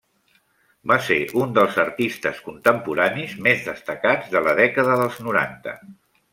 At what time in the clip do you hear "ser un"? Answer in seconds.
1.07-1.53